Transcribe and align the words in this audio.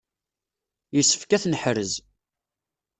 Yessefk 0.95 1.31
ad 1.35 1.41
t-neḥrez. 1.41 1.93